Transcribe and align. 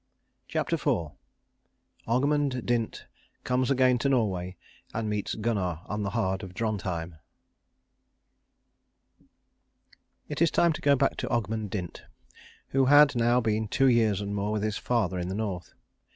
CHAPTER 0.47 0.77
IV 0.77 1.11
OGMUND 2.07 2.65
DINT 2.65 3.05
COMES 3.43 3.69
AGAIN 3.69 3.99
TO 3.99 4.09
NORWAY, 4.09 4.57
AND 4.95 5.07
MEETS 5.07 5.35
GUNNAR 5.35 5.81
ON 5.85 6.01
THE 6.01 6.09
HARD 6.09 6.41
OF 6.41 6.55
DRONTHEIM 6.55 7.17
It 10.27 10.41
is 10.41 10.49
time 10.49 10.73
to 10.73 10.81
go 10.81 10.95
back 10.95 11.17
to 11.17 11.29
Ogmund 11.29 11.69
Dint, 11.69 12.05
who 12.69 12.85
had 12.85 13.15
now 13.15 13.41
been 13.41 13.67
two 13.67 13.85
years 13.87 14.21
and 14.21 14.33
more 14.33 14.51
with 14.51 14.63
his 14.63 14.79
father 14.79 15.19
in 15.19 15.27
the 15.27 15.35
North. 15.35 15.75